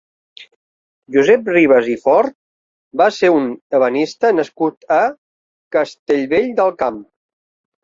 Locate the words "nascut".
4.41-4.91